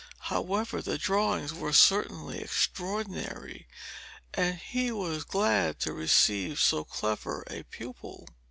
[0.31, 3.67] However, the drawings were certainly extraordinary,
[4.33, 8.27] and he was glad to receive so clever a pupil.